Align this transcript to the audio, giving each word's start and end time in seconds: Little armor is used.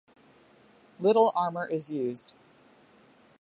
Little 0.99 1.31
armor 1.35 1.67
is 1.67 1.91
used. 1.91 2.33